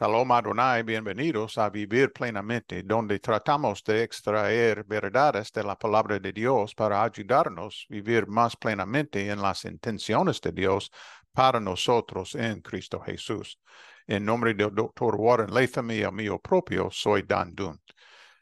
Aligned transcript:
Shalom 0.00 0.30
Adonai, 0.30 0.84
bienvenidos 0.84 1.58
a 1.58 1.68
Vivir 1.70 2.12
Plenamente, 2.12 2.84
donde 2.84 3.18
tratamos 3.18 3.82
de 3.82 4.04
extraer 4.04 4.84
verdades 4.84 5.50
de 5.50 5.64
la 5.64 5.76
palabra 5.76 6.20
de 6.20 6.32
Dios 6.32 6.72
para 6.72 7.02
ayudarnos 7.02 7.84
a 7.90 7.94
vivir 7.94 8.28
más 8.28 8.54
plenamente 8.54 9.28
en 9.28 9.42
las 9.42 9.64
intenciones 9.64 10.40
de 10.40 10.52
Dios 10.52 10.92
para 11.32 11.58
nosotros 11.58 12.36
en 12.36 12.60
Cristo 12.60 13.00
Jesús. 13.00 13.58
En 14.06 14.24
nombre 14.24 14.54
del 14.54 14.72
doctor 14.72 15.16
Warren 15.16 15.52
Latham 15.52 15.90
y 15.90 16.02
el 16.02 16.12
mío 16.12 16.38
propio, 16.38 16.90
soy 16.92 17.22
Dan 17.22 17.52
Dun. 17.56 17.82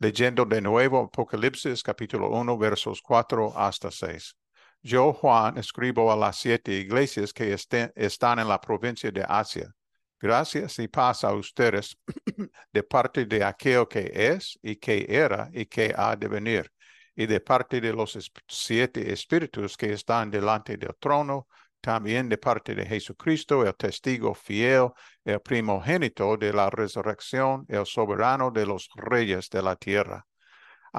Leyendo 0.00 0.44
de 0.44 0.60
nuevo 0.60 1.04
Apocalipsis 1.04 1.82
capítulo 1.82 2.28
1 2.28 2.58
versos 2.58 3.00
4 3.00 3.54
hasta 3.56 3.90
6. 3.90 4.36
Yo, 4.82 5.14
Juan, 5.14 5.56
escribo 5.56 6.12
a 6.12 6.16
las 6.16 6.36
siete 6.36 6.72
iglesias 6.72 7.32
que 7.32 7.54
están 7.54 8.38
en 8.38 8.48
la 8.48 8.60
provincia 8.60 9.10
de 9.10 9.24
Asia 9.26 9.74
Gracias 10.20 10.78
y 10.80 10.88
paz 10.88 11.22
a 11.24 11.32
ustedes 11.32 11.96
de 12.72 12.82
parte 12.82 13.24
de 13.26 13.44
aquel 13.44 13.86
que 13.88 14.10
es 14.12 14.58
y 14.62 14.76
que 14.76 15.06
era 15.08 15.48
y 15.52 15.66
que 15.66 15.94
ha 15.96 16.16
de 16.16 16.28
venir, 16.28 16.72
y 17.14 17.26
de 17.26 17.40
parte 17.40 17.80
de 17.80 17.92
los 17.92 18.18
siete 18.48 19.12
espíritus 19.12 19.76
que 19.76 19.92
están 19.92 20.30
delante 20.30 20.76
del 20.76 20.96
trono, 20.98 21.46
también 21.80 22.28
de 22.28 22.38
parte 22.38 22.74
de 22.74 22.84
Jesucristo, 22.84 23.64
el 23.64 23.74
testigo 23.76 24.34
fiel, 24.34 24.88
el 25.24 25.40
primogénito 25.40 26.36
de 26.36 26.52
la 26.52 26.68
resurrección, 26.68 27.64
el 27.68 27.86
soberano 27.86 28.50
de 28.50 28.66
los 28.66 28.88
reyes 28.96 29.48
de 29.48 29.62
la 29.62 29.76
tierra 29.76 30.27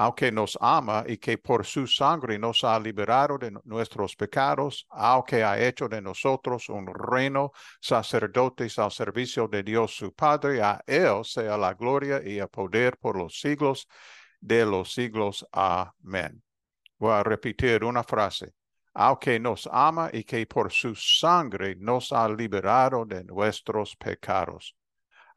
aunque 0.00 0.32
nos 0.32 0.56
ama 0.62 1.04
y 1.06 1.18
que 1.18 1.36
por 1.36 1.66
su 1.66 1.86
sangre 1.86 2.38
nos 2.38 2.64
ha 2.64 2.80
liberado 2.80 3.36
de 3.36 3.52
nuestros 3.64 4.16
pecados, 4.16 4.86
aunque 4.88 5.44
ha 5.44 5.60
hecho 5.60 5.90
de 5.90 6.00
nosotros 6.00 6.70
un 6.70 6.86
reino, 6.86 7.52
sacerdotes 7.82 8.78
al 8.78 8.90
servicio 8.92 9.46
de 9.46 9.62
Dios 9.62 9.94
su 9.94 10.14
Padre, 10.14 10.62
a 10.62 10.80
Él 10.86 11.22
sea 11.22 11.58
la 11.58 11.74
gloria 11.74 12.22
y 12.24 12.38
el 12.38 12.48
poder 12.48 12.96
por 12.96 13.14
los 13.18 13.38
siglos 13.38 13.86
de 14.40 14.64
los 14.64 14.90
siglos. 14.90 15.46
Amén. 15.52 16.42
Voy 16.98 17.12
a 17.12 17.22
repetir 17.22 17.84
una 17.84 18.02
frase. 18.02 18.54
Aunque 18.94 19.38
nos 19.38 19.68
ama 19.70 20.08
y 20.14 20.24
que 20.24 20.46
por 20.46 20.72
su 20.72 20.94
sangre 20.94 21.76
nos 21.76 22.10
ha 22.10 22.26
liberado 22.26 23.04
de 23.04 23.22
nuestros 23.22 23.94
pecados. 23.96 24.74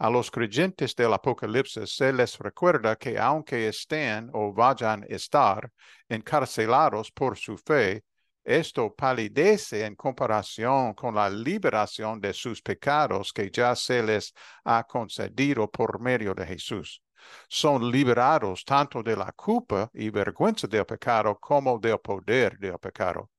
A 0.04 0.10
los 0.10 0.30
creyentes 0.30 0.94
del 0.98 1.14
Apocalipsis 1.14 1.96
se 1.96 2.12
les 2.12 2.38
recuerda 2.38 2.98
que 2.98 3.18
aunque 3.18 3.70
estén 3.70 4.30
o 4.34 4.52
vayan 4.52 5.04
a 5.04 5.06
estar 5.06 5.72
encarcelados 6.10 7.10
por 7.10 7.38
su 7.38 7.58
fe, 7.58 8.04
esto 8.44 8.94
palidece 8.94 9.86
en 9.86 9.96
comparación 9.96 10.94
con 10.94 11.16
la 11.16 11.30
liberación 11.30 12.20
de 12.20 12.34
sus 12.34 12.62
pecados 12.62 13.32
que 13.32 13.50
ya 13.50 13.74
se 13.78 14.04
les 14.04 14.34
ha 14.66 14.84
concedido 14.84 15.72
por 15.72 16.02
medio 16.02 16.34
de 16.34 16.48
Jesús. 16.48 17.02
Son 17.48 17.90
liberados 17.90 18.66
tanto 18.66 19.02
de 19.02 19.16
la 19.16 19.32
culpa 19.32 19.90
y 19.94 20.10
vergüenza 20.10 20.68
del 20.68 20.86
pecado 20.86 21.40
como 21.40 21.80
del 21.80 22.00
poder 22.00 22.60
del 22.60 22.78
pecado. 22.78 23.30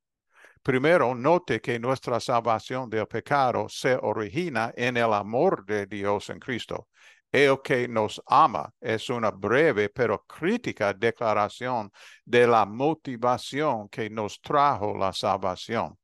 Primero, 0.65 1.15
note 1.15 1.61
que 1.61 1.79
nuestra 1.79 2.19
salvación 2.19 2.89
del 2.89 3.07
pecado 3.07 3.69
se 3.69 3.99
origina 4.01 4.73
en 4.75 4.97
el 4.97 5.13
amor 5.13 5.63
de 5.67 5.85
Dios 5.85 6.31
en 6.31 6.41
Cristo. 6.41 6.89
El 7.31 7.61
que 7.63 7.87
nos 7.87 8.23
ama 8.27 8.73
es 8.81 9.11
una 9.11 9.31
breve 9.31 9.91
pero 9.91 10.25
crítica 10.27 10.95
declaración 10.95 11.93
de 12.25 12.47
la 12.47 12.65
motivación 12.65 13.91
que 13.91 14.09
nos 14.09 14.41
trajo 14.41 14.97
la 14.97 15.13
salvación. 15.13 15.99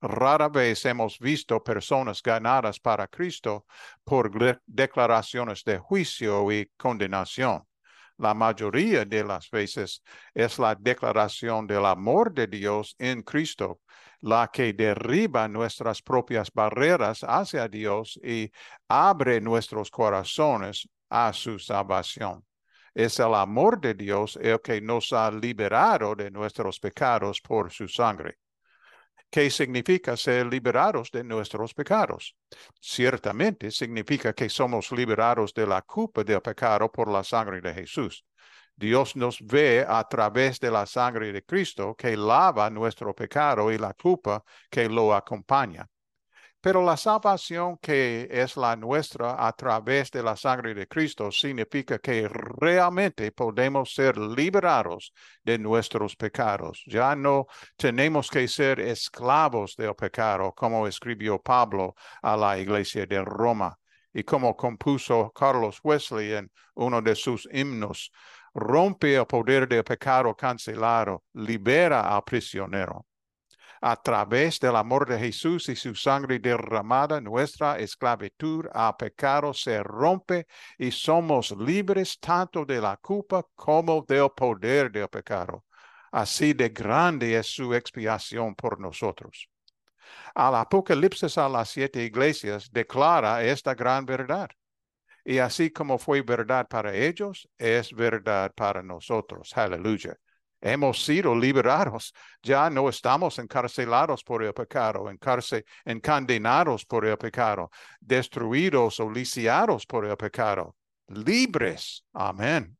Rara 0.00 0.48
vez 0.48 0.86
hemos 0.86 1.18
visto 1.18 1.62
personas 1.62 2.22
ganadas 2.22 2.80
para 2.80 3.08
Cristo 3.08 3.66
por 4.04 4.30
declaraciones 4.64 5.62
de 5.64 5.76
juicio 5.76 6.50
y 6.50 6.70
condenación. 6.78 7.62
La 8.16 8.34
mayoría 8.34 9.04
de 9.04 9.22
las 9.22 9.48
veces 9.50 10.02
es 10.34 10.58
la 10.58 10.74
declaración 10.74 11.66
del 11.66 11.84
amor 11.84 12.32
de 12.32 12.46
Dios 12.48 12.96
en 12.98 13.22
Cristo 13.22 13.80
la 14.20 14.48
que 14.52 14.72
derriba 14.72 15.48
nuestras 15.48 16.02
propias 16.02 16.50
barreras 16.52 17.24
hacia 17.26 17.68
Dios 17.68 18.18
y 18.22 18.50
abre 18.88 19.40
nuestros 19.40 19.90
corazones 19.90 20.88
a 21.08 21.32
su 21.32 21.58
salvación. 21.58 22.44
Es 22.94 23.18
el 23.20 23.34
amor 23.34 23.80
de 23.80 23.94
Dios 23.94 24.38
el 24.42 24.60
que 24.60 24.80
nos 24.80 25.12
ha 25.12 25.30
liberado 25.30 26.16
de 26.16 26.30
nuestros 26.30 26.80
pecados 26.80 27.40
por 27.40 27.70
su 27.70 27.86
sangre. 27.86 28.38
¿Qué 29.30 29.50
significa 29.50 30.16
ser 30.16 30.46
liberados 30.46 31.10
de 31.10 31.22
nuestros 31.22 31.74
pecados? 31.74 32.34
Ciertamente 32.80 33.70
significa 33.70 34.32
que 34.32 34.48
somos 34.48 34.90
liberados 34.90 35.52
de 35.52 35.66
la 35.66 35.82
culpa 35.82 36.24
del 36.24 36.40
pecado 36.40 36.90
por 36.90 37.08
la 37.08 37.22
sangre 37.22 37.60
de 37.60 37.74
Jesús. 37.74 38.24
Dios 38.78 39.16
nos 39.16 39.40
ve 39.40 39.84
a 39.88 40.04
través 40.04 40.60
de 40.60 40.70
la 40.70 40.86
sangre 40.86 41.32
de 41.32 41.42
Cristo 41.42 41.96
que 41.96 42.16
lava 42.16 42.70
nuestro 42.70 43.12
pecado 43.12 43.72
y 43.72 43.78
la 43.78 43.92
culpa 43.92 44.44
que 44.70 44.88
lo 44.88 45.12
acompaña. 45.12 45.84
Pero 46.60 46.84
la 46.84 46.96
salvación 46.96 47.78
que 47.78 48.28
es 48.30 48.56
la 48.56 48.76
nuestra 48.76 49.34
a 49.46 49.52
través 49.52 50.12
de 50.12 50.22
la 50.22 50.36
sangre 50.36 50.74
de 50.74 50.86
Cristo 50.86 51.32
significa 51.32 51.98
que 51.98 52.28
realmente 52.28 53.32
podemos 53.32 53.92
ser 53.92 54.16
liberados 54.16 55.12
de 55.42 55.58
nuestros 55.58 56.14
pecados. 56.14 56.82
Ya 56.86 57.16
no 57.16 57.46
tenemos 57.76 58.30
que 58.30 58.46
ser 58.46 58.78
esclavos 58.78 59.74
del 59.74 59.96
pecado, 59.96 60.52
como 60.54 60.86
escribió 60.86 61.40
Pablo 61.40 61.96
a 62.22 62.36
la 62.36 62.56
iglesia 62.58 63.06
de 63.06 63.24
Roma 63.24 63.76
y 64.18 64.24
como 64.24 64.56
compuso 64.56 65.30
Carlos 65.32 65.78
Wesley 65.84 66.32
en 66.32 66.50
uno 66.74 67.00
de 67.00 67.14
sus 67.14 67.48
himnos 67.52 68.10
rompe 68.52 69.14
el 69.14 69.26
poder 69.26 69.68
del 69.68 69.84
pecado 69.84 70.34
cancelado, 70.34 71.22
libera 71.34 72.00
al 72.00 72.24
prisionero. 72.24 73.06
A 73.80 73.94
través 73.94 74.58
del 74.58 74.74
amor 74.74 75.08
de 75.08 75.20
Jesús 75.20 75.68
y 75.68 75.76
su 75.76 75.94
sangre 75.94 76.40
derramada, 76.40 77.20
nuestra 77.20 77.78
esclavitud 77.78 78.66
al 78.72 78.96
pecado 78.96 79.54
se 79.54 79.80
rompe 79.84 80.48
y 80.76 80.90
somos 80.90 81.52
libres 81.52 82.18
tanto 82.18 82.64
de 82.64 82.80
la 82.80 82.96
culpa 82.96 83.46
como 83.54 84.02
del 84.02 84.30
poder 84.30 84.90
del 84.90 85.08
pecado. 85.08 85.64
Así 86.10 86.54
de 86.54 86.70
grande 86.70 87.36
es 87.38 87.46
su 87.46 87.72
expiación 87.72 88.56
por 88.56 88.80
nosotros. 88.80 89.48
Al 90.34 90.54
Apocalipsis 90.54 91.38
a 91.38 91.48
las 91.48 91.70
siete 91.70 92.02
iglesias 92.02 92.70
declara 92.70 93.44
esta 93.44 93.74
gran 93.74 94.04
verdad. 94.04 94.48
Y 95.24 95.38
así 95.38 95.70
como 95.70 95.98
fue 95.98 96.22
verdad 96.22 96.66
para 96.68 96.94
ellos, 96.94 97.48
es 97.58 97.92
verdad 97.92 98.52
para 98.54 98.82
nosotros. 98.82 99.52
Aleluya. 99.56 100.16
Hemos 100.60 101.04
sido 101.04 101.34
liberados. 101.36 102.12
Ya 102.42 102.68
no 102.70 102.88
estamos 102.88 103.38
encarcelados 103.38 104.24
por 104.24 104.42
el 104.42 104.52
pecado, 104.52 105.04
encadenados 105.84 106.84
por 106.84 107.06
el 107.06 107.16
pecado, 107.16 107.70
destruidos 108.00 108.98
o 109.00 109.10
lisiados 109.10 109.86
por 109.86 110.06
el 110.06 110.16
pecado. 110.16 110.74
Libres. 111.08 112.04
Amén. 112.12 112.76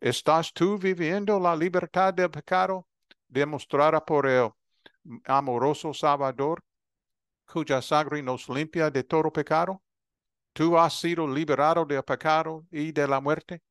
¿Estás 0.00 0.52
tú 0.52 0.78
viviendo 0.78 1.38
la 1.38 1.54
libertad 1.56 2.14
del 2.14 2.30
pecado 2.30 2.86
demostrada 3.28 4.04
por 4.04 4.26
el 4.26 4.50
amoroso 5.24 5.92
Salvador, 5.92 6.62
cuya 7.46 7.80
sangre 7.82 8.22
nos 8.22 8.48
limpia 8.48 8.90
de 8.90 9.04
todo 9.04 9.32
pecado? 9.32 9.82
Tú 10.52 10.78
has 10.78 11.00
sido 11.00 11.26
liberado 11.26 11.84
del 11.84 12.02
pecado 12.02 12.66
y 12.70 12.92
de 12.92 13.06
la 13.06 13.20
muerte. 13.20 13.62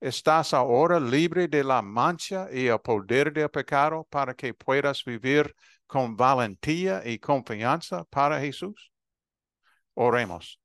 Estás 0.00 0.54
ahora 0.54 1.00
libre 1.00 1.48
de 1.48 1.64
la 1.64 1.82
mancha 1.82 2.48
y 2.52 2.68
el 2.68 2.78
poder 2.80 3.32
del 3.32 3.48
pecado 3.48 4.06
para 4.08 4.34
que 4.34 4.54
puedas 4.54 5.04
vivir 5.04 5.54
con 5.86 6.16
valentía 6.16 7.02
y 7.04 7.18
confianza 7.18 8.04
para 8.04 8.38
Jesús. 8.40 8.92
Oremos. 9.94 10.60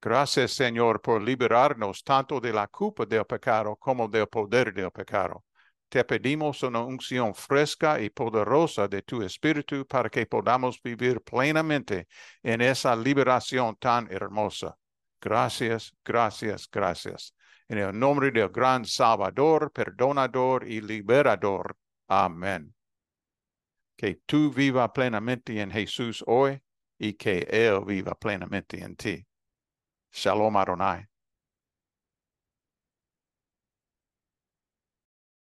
Gracias, 0.00 0.52
Señor, 0.52 1.00
por 1.00 1.20
liberarnos 1.20 2.04
tanto 2.04 2.38
de 2.38 2.52
la 2.52 2.68
culpa 2.68 3.04
del 3.04 3.24
pecado 3.24 3.74
como 3.74 4.06
del 4.06 4.28
poder 4.28 4.72
del 4.72 4.92
pecado. 4.92 5.45
Te 5.88 6.04
pedimos 6.04 6.62
una 6.64 6.80
unción 6.80 7.34
fresca 7.34 8.00
y 8.00 8.10
poderosa 8.10 8.88
de 8.88 9.02
tu 9.02 9.22
Espíritu 9.22 9.86
para 9.86 10.10
que 10.10 10.26
podamos 10.26 10.82
vivir 10.82 11.20
plenamente 11.20 12.08
en 12.42 12.60
esa 12.60 12.96
liberación 12.96 13.76
tan 13.76 14.10
hermosa. 14.10 14.76
Gracias, 15.20 15.94
gracias, 16.04 16.68
gracias. 16.70 17.34
En 17.68 17.78
el 17.78 17.96
nombre 17.98 18.30
del 18.30 18.48
gran 18.48 18.84
Salvador, 18.84 19.70
perdonador 19.72 20.68
y 20.68 20.80
liberador. 20.80 21.76
Amén. 22.08 22.74
Que 23.96 24.20
tú 24.26 24.52
viva 24.52 24.92
plenamente 24.92 25.60
en 25.60 25.70
Jesús 25.70 26.22
hoy 26.26 26.60
y 26.98 27.14
que 27.14 27.46
Él 27.48 27.84
viva 27.84 28.14
plenamente 28.14 28.82
en 28.82 28.96
ti. 28.96 29.26
Shalom 30.12 30.56
Adonai. 30.56 31.06